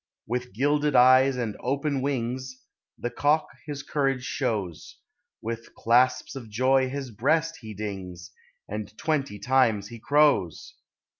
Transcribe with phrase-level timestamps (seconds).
[0.25, 2.61] With gilded eyes and open wings,
[2.97, 4.97] The cock his courage shows;
[5.43, 8.31] With claps of joy his breast he dings,
[8.67, 10.73] And twenty times he crows.